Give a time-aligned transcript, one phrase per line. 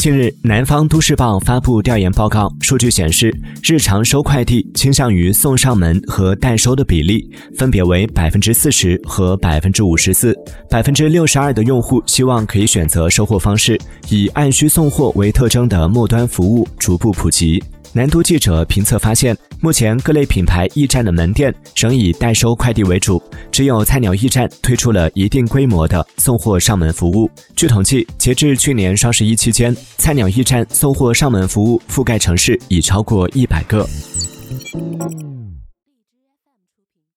[0.00, 3.30] 近日，南方都市报发布调研报告，数据显示，
[3.62, 10.34] 日常收快递倾向于送上门和代收的比例分别为百分之四十和百分之五十四，
[10.70, 13.78] 百分之六十二的用户希望可以选择收货方式
[14.08, 17.62] 以按需送货为特征的末端服务逐步普及。
[17.92, 23.20] 南都记者评测发现，目前各类品牌驿站的门店仍以代收快递为主，
[23.50, 27.28] 只有菜鸟驿站推出了一定规模的送货上门服务。
[27.56, 33.84] 据统计，截至去年双十一期间，菜鸟驿站送货上门服务覆盖城市已超过一百个。